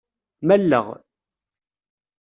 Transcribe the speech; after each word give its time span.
Malleɣ. 0.47 0.87